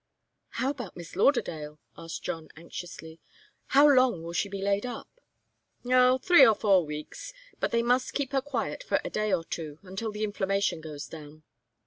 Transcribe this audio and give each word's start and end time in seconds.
"How 0.57 0.71
about 0.71 0.97
Miss 0.97 1.15
Lauderdale?" 1.15 1.77
asked 1.95 2.23
John, 2.23 2.49
anxiously. 2.57 3.19
"How 3.67 3.87
long 3.87 4.23
will 4.23 4.33
she 4.33 4.49
be 4.49 4.59
laid 4.59 4.83
up?" 4.83 5.07
"Oh 5.85 6.17
three 6.17 6.43
or 6.43 6.55
four 6.55 6.83
weeks. 6.83 7.33
But 7.59 7.69
they 7.69 7.83
must 7.83 8.15
keep 8.15 8.31
her 8.31 8.41
quiet 8.41 8.81
for 8.81 8.99
a 9.05 9.11
day 9.11 9.31
or 9.31 9.43
two, 9.43 9.77
until 9.83 10.11
the 10.11 10.23
inflammation 10.23 10.81
goes 10.81 11.05
down. 11.05 11.43